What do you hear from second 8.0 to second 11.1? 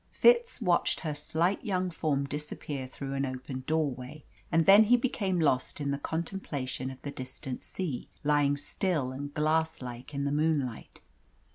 lying still and glass like in the moonlight.